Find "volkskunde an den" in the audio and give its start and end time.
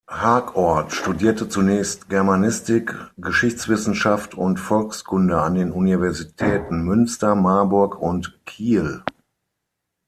4.59-5.71